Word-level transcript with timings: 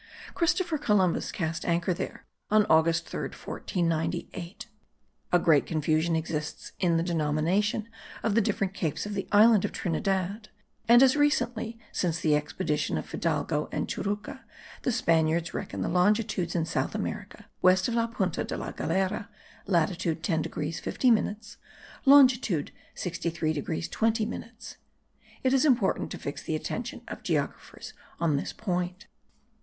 Christopher 0.33 0.79
Columbus 0.79 1.31
cast 1.31 1.63
anchor 1.63 1.93
there 1.93 2.25
on 2.49 2.65
August 2.71 3.07
3, 3.07 3.25
1498. 3.27 4.65
A 5.31 5.37
great 5.37 5.67
confusion 5.67 6.15
exists 6.15 6.71
in 6.79 6.97
the 6.97 7.03
denomination 7.03 7.87
of 8.23 8.33
the 8.33 8.41
different 8.41 8.73
capes 8.73 9.05
of 9.05 9.13
the 9.13 9.27
island 9.31 9.63
of 9.63 9.71
Trinidad; 9.71 10.49
and 10.87 11.03
as 11.03 11.15
recently, 11.15 11.77
since 11.91 12.19
the 12.19 12.35
expedition 12.35 12.97
of 12.97 13.05
Fidalgo 13.07 13.69
and 13.71 13.87
Churruca, 13.87 14.43
the 14.81 14.91
Spaniards 14.91 15.53
reckon 15.53 15.81
the 15.81 15.87
longitudes 15.87 16.55
in 16.55 16.65
South 16.65 16.95
America 16.95 17.45
west 17.61 17.87
of 17.87 17.93
La 17.93 18.07
Punta 18.07 18.43
de 18.43 18.57
la 18.57 18.71
Galera 18.71 19.29
(latitude 19.67 20.23
10 20.23 20.41
degrees 20.41 20.79
50 20.79 21.11
minutes, 21.11 21.57
longitude 22.07 22.71
63 22.95 23.53
degrees 23.53 23.87
20 23.87 24.25
minutes), 24.25 24.77
it 25.43 25.53
is 25.53 25.63
important 25.63 26.09
to 26.09 26.17
fix 26.17 26.41
the 26.41 26.55
attention 26.55 27.03
of 27.07 27.21
geographers 27.21 27.93
on 28.19 28.35
this 28.35 28.51
point. 28.51 29.05